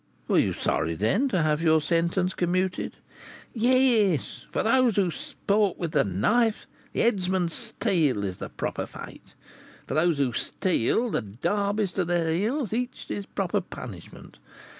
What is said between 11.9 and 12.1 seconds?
to